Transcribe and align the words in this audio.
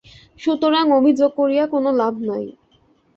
সুতরাং 0.39 0.85
অভিযোগ 0.91 1.31
করিয়া 1.35 1.65
কোন 1.67 1.85
লাভ 1.93 2.13
নাই। 2.21 2.45